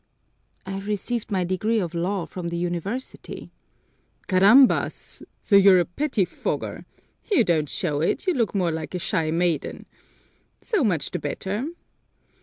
[0.65, 3.51] "I received my degree of law from the University."
[4.27, 5.21] "Carambas!
[5.43, 6.85] So you're a pettifogger!
[7.31, 9.85] You don't show it; you look more like a shy maiden.
[10.59, 11.67] So much the better!